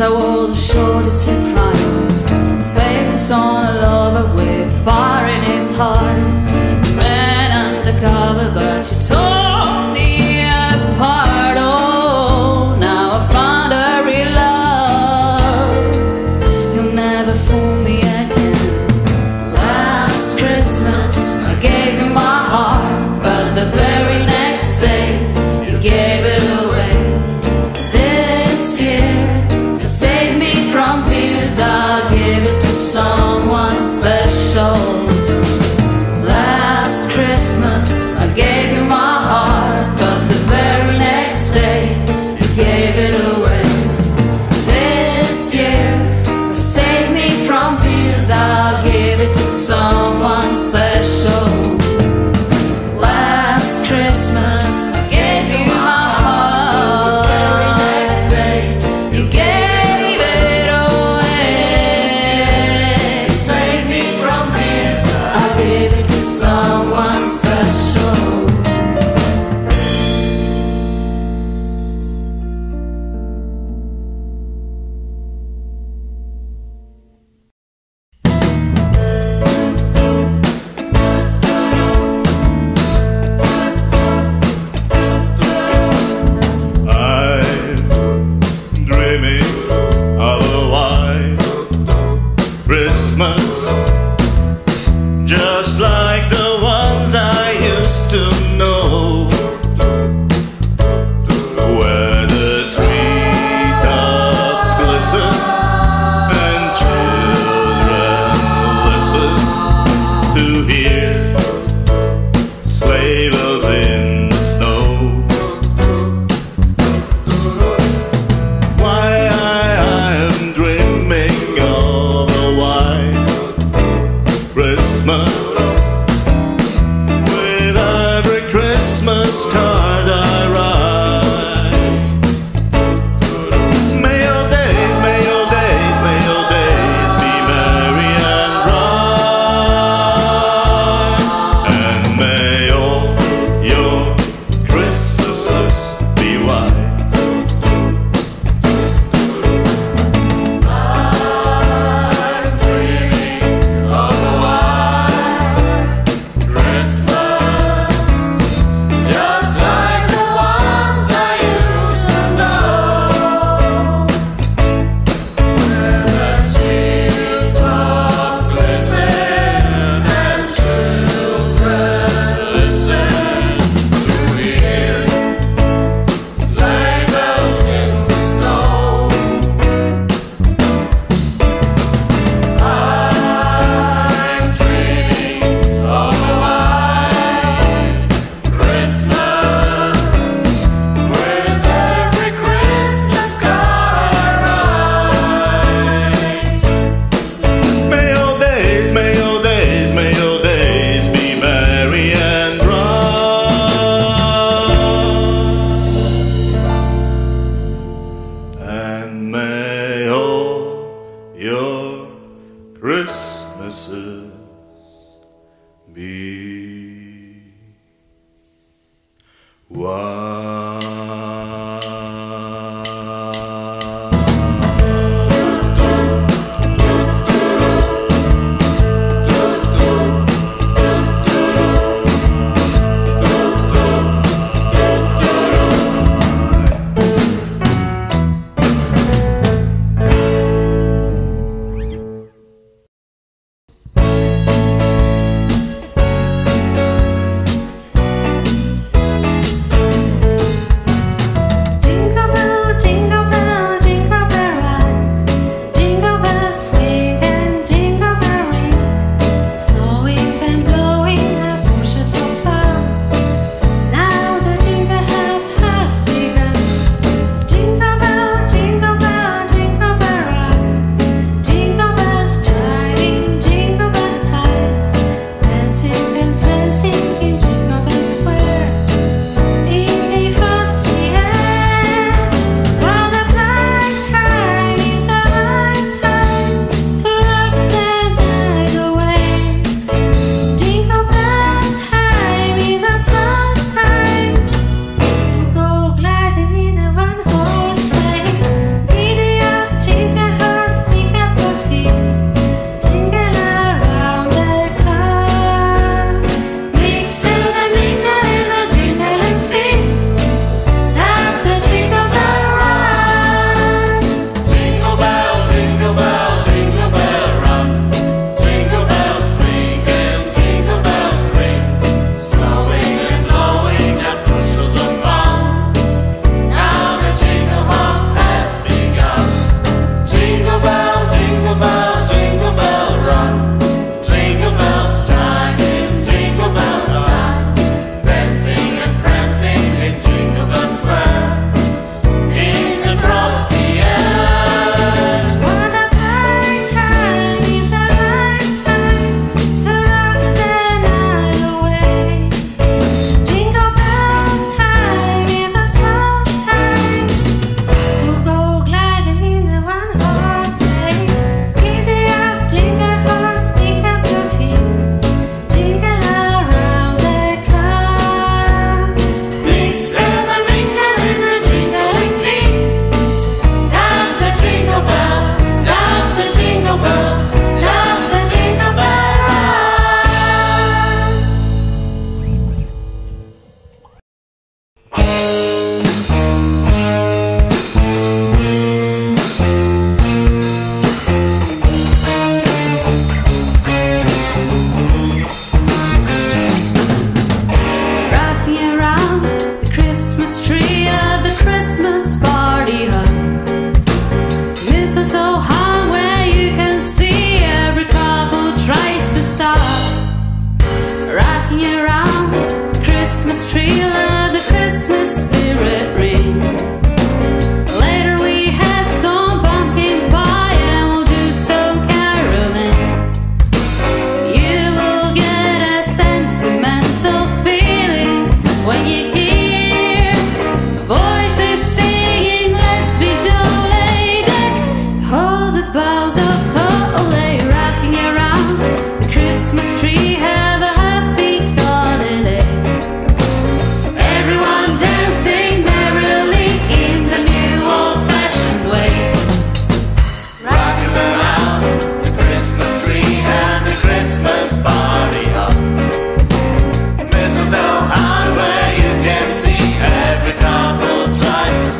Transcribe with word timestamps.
I 0.00 0.08
was 0.10 0.52
a 0.52 0.72
shoulder 0.72 1.10
to 1.10 1.52
cry 1.52 1.72
on. 1.72 2.62
Face 2.74 3.32
on 3.32 3.67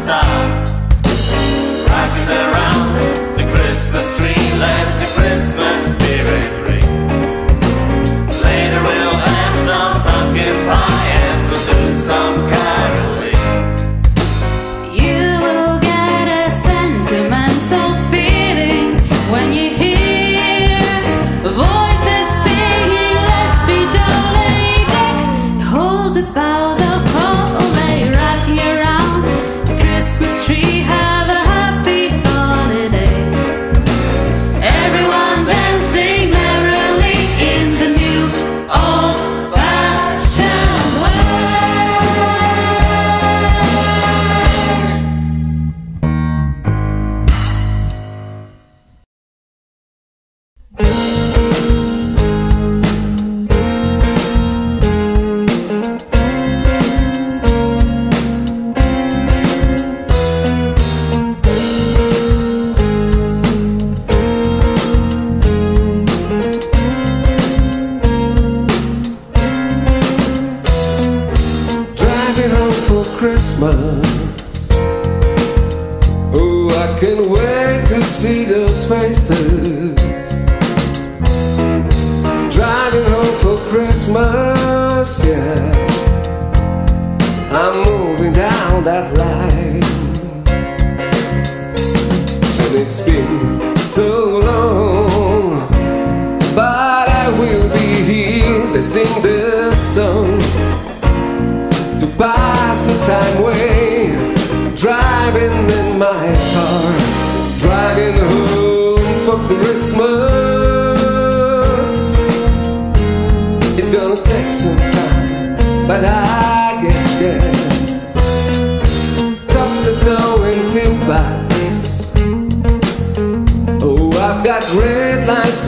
está. 0.09 0.58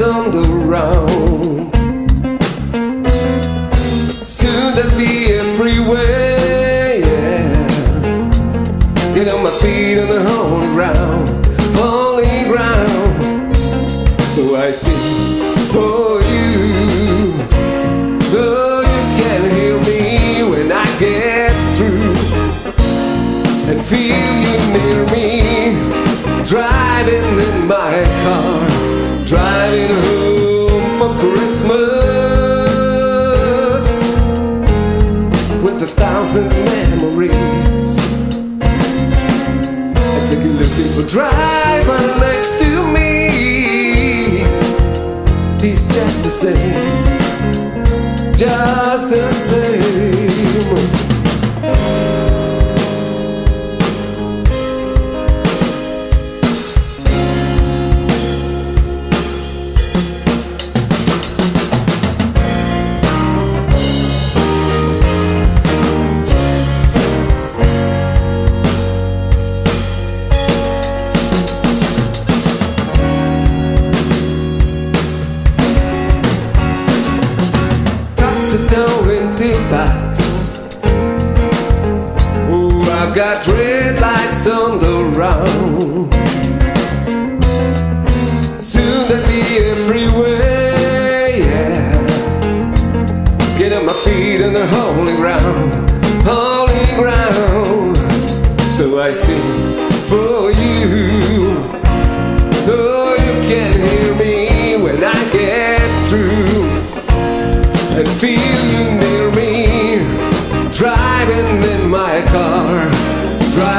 coração 0.01 0.31
do 0.31 0.50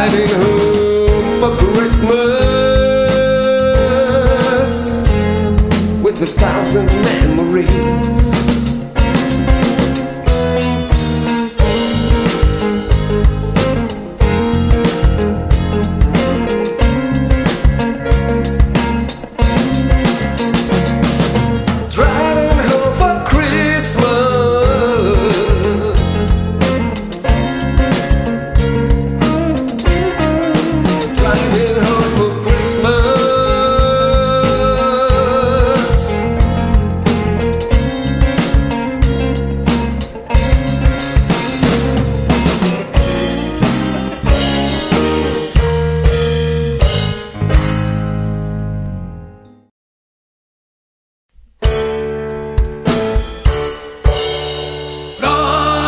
riding 0.01 0.29
home 0.29 1.39
for 1.39 1.51
Christmas 1.73 2.09
with 6.01 6.21
a 6.23 6.25
thousand 6.25 6.87
memories. 6.87 7.90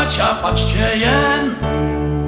bracia, 0.04 0.36
patrzcie 0.42 0.98
jem. 0.98 2.23